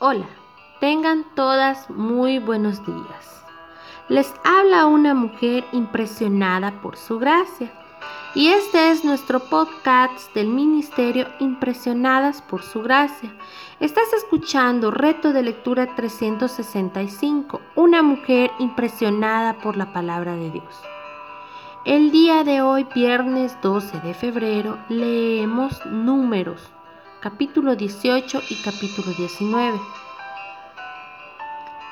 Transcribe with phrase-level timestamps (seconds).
[0.00, 0.28] Hola,
[0.78, 3.44] tengan todas muy buenos días.
[4.08, 7.72] Les habla una mujer impresionada por su gracia.
[8.36, 13.34] Y este es nuestro podcast del Ministerio Impresionadas por su gracia.
[13.80, 20.80] Estás escuchando Reto de Lectura 365, una mujer impresionada por la palabra de Dios.
[21.84, 26.70] El día de hoy, viernes 12 de febrero, leemos números
[27.20, 29.80] capítulo 18 y capítulo 19.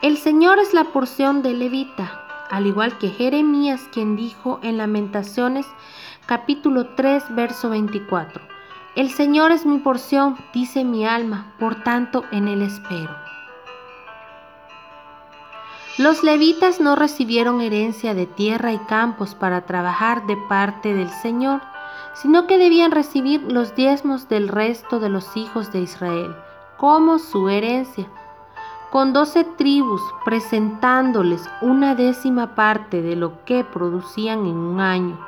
[0.00, 5.66] El Señor es la porción de Levita, al igual que Jeremías quien dijo en Lamentaciones
[6.26, 8.40] capítulo 3 verso 24.
[8.94, 13.16] El Señor es mi porción, dice mi alma, por tanto en él espero.
[15.98, 21.60] Los levitas no recibieron herencia de tierra y campos para trabajar de parte del Señor,
[22.14, 26.34] sino que debían recibir los diezmos del resto de los hijos de Israel,
[26.76, 28.06] como su herencia,
[28.90, 35.18] con doce tribus presentándoles una décima parte de lo que producían en un año.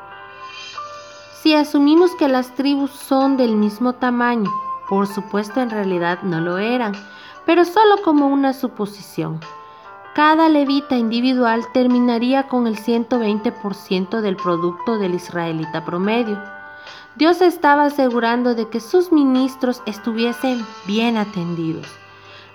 [1.42, 4.50] Si asumimos que las tribus son del mismo tamaño,
[4.88, 6.92] por supuesto en realidad no lo eran,
[7.46, 9.40] pero solo como una suposición.
[10.14, 16.36] Cada levita individual terminaría con el 120% del producto del israelita promedio.
[17.20, 21.86] Dios estaba asegurando de que sus ministros estuviesen bien atendidos.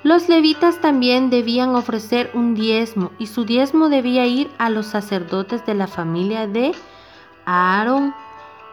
[0.02, 5.64] Los levitas también debían ofrecer un diezmo y su diezmo debía ir a los sacerdotes
[5.68, 6.72] de la familia de
[7.46, 8.16] Aarón.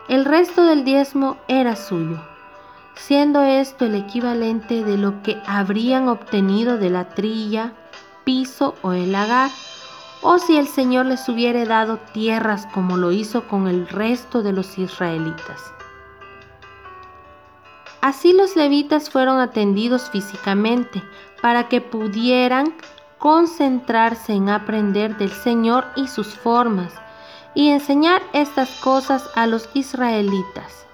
[0.08, 2.22] El resto del diezmo era suyo,
[2.94, 7.74] siendo esto el equivalente de lo que habrían obtenido de la trilla,
[8.24, 9.50] piso o el lagar
[10.22, 14.52] o si el Señor les hubiera dado tierras como lo hizo con el resto de
[14.52, 15.74] los israelitas.
[18.03, 21.03] Así los levitas fueron atendidos físicamente
[21.41, 22.75] para que pudieran
[23.19, 26.93] concentrarse en aprender del Señor y sus formas
[27.54, 30.84] y enseñar estas cosas a los israelitas.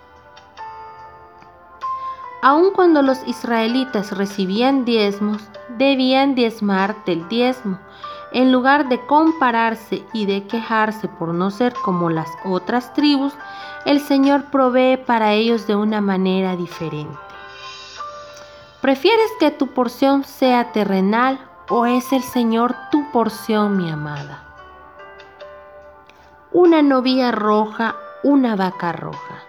[2.42, 5.42] Aun cuando los israelitas recibían diezmos,
[5.78, 7.78] debían diezmar del diezmo,
[8.32, 13.32] en lugar de compararse y de quejarse por no ser como las otras tribus,
[13.84, 17.16] el Señor provee para ellos de una manera diferente.
[18.80, 24.44] ¿Prefieres que tu porción sea terrenal o es el Señor tu porción, mi amada?
[26.52, 29.42] Una novia roja, una vaca roja.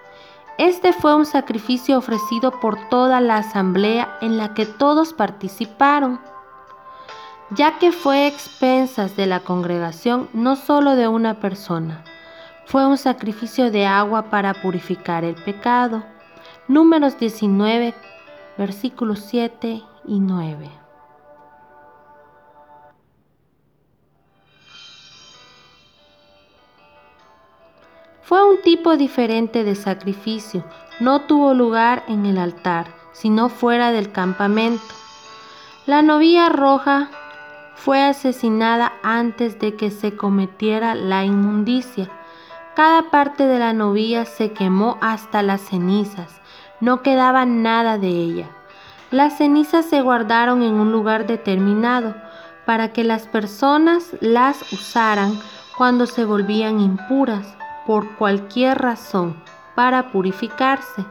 [0.58, 6.20] Este fue un sacrificio ofrecido por toda la asamblea en la que todos participaron
[7.52, 12.04] ya que fue expensas de la congregación no solo de una persona,
[12.66, 16.04] fue un sacrificio de agua para purificar el pecado.
[16.68, 17.96] Números 19,
[18.60, 20.70] versículos 7 y 9.
[28.22, 30.64] Fue un tipo diferente de sacrificio,
[31.00, 34.94] no tuvo lugar en el altar, sino fuera del campamento.
[35.88, 37.10] La novia roja
[37.80, 42.10] fue asesinada antes de que se cometiera la inmundicia.
[42.76, 46.42] Cada parte de la novia se quemó hasta las cenizas,
[46.82, 48.50] no quedaba nada de ella.
[49.12, 52.16] Las cenizas se guardaron en un lugar determinado
[52.66, 55.40] para que las personas las usaran
[55.78, 57.58] cuando se volvían impuras
[57.88, 59.42] por cualquier razón
[59.76, 61.06] para purificarse.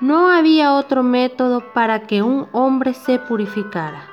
[0.00, 4.07] No había otro método para que un hombre se purificara.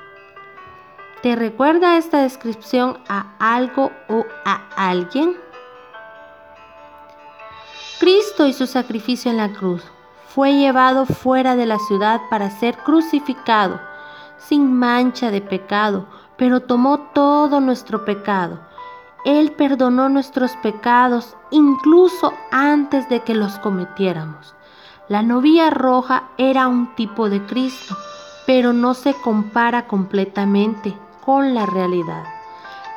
[1.26, 5.36] ¿Te recuerda esta descripción a algo o a alguien?
[8.00, 9.82] Cristo y su sacrificio en la cruz
[10.28, 13.82] fue llevado fuera de la ciudad para ser crucificado,
[14.38, 16.06] sin mancha de pecado,
[16.38, 18.60] pero tomó todo nuestro pecado.
[19.26, 24.54] Él perdonó nuestros pecados incluso antes de que los cometiéramos.
[25.10, 27.98] La novia roja era un tipo de Cristo,
[28.46, 30.96] pero no se compara completamente
[31.26, 32.24] con la realidad.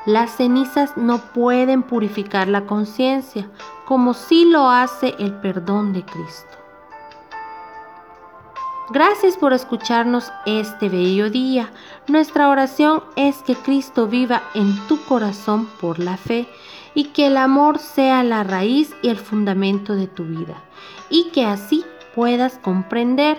[0.06, 3.48] Las cenizas no pueden purificar la conciencia
[3.86, 6.58] como si lo hace el perdón de Cristo.
[8.90, 11.70] Gracias por escucharnos este bello día.
[12.06, 16.48] Nuestra oración es que Cristo viva en tu corazón por la fe
[16.94, 20.62] y que el amor sea la raíz y el fundamento de tu vida
[21.10, 21.84] y que así
[22.14, 23.38] puedas comprender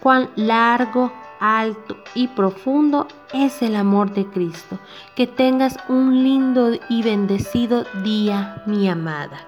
[0.00, 4.78] cuán largo, alto y profundo es el amor de Cristo.
[5.16, 9.40] Que tengas un lindo y bendecido día, mi amada.